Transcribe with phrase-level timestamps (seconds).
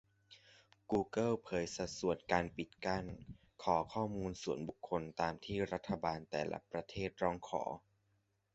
[0.91, 3.05] กูเกิลเผยสัดส่วนการปิดกั้น-
[3.63, 7.63] ขอข้อมูลส่วนบุคคลตามที่รัฐบาลแต่ละประเทศร้องขอ